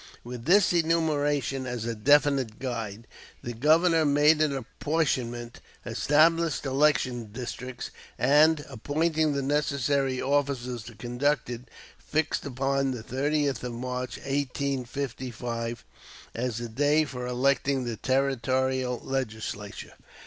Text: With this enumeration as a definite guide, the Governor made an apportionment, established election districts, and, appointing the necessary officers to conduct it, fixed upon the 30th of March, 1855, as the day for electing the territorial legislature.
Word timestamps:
With 0.23 0.45
this 0.45 0.73
enumeration 0.73 1.67
as 1.67 1.85
a 1.85 1.93
definite 1.93 2.57
guide, 2.57 3.05
the 3.43 3.53
Governor 3.53 4.03
made 4.03 4.41
an 4.41 4.57
apportionment, 4.57 5.59
established 5.85 6.65
election 6.65 7.25
districts, 7.31 7.91
and, 8.17 8.65
appointing 8.67 9.33
the 9.33 9.43
necessary 9.43 10.19
officers 10.19 10.81
to 10.85 10.95
conduct 10.95 11.51
it, 11.51 11.69
fixed 11.99 12.47
upon 12.47 12.89
the 12.89 13.03
30th 13.03 13.61
of 13.61 13.73
March, 13.73 14.17
1855, 14.17 15.85
as 16.33 16.57
the 16.57 16.67
day 16.67 17.05
for 17.05 17.27
electing 17.27 17.83
the 17.83 17.95
territorial 17.97 18.99
legislature. 19.03 19.93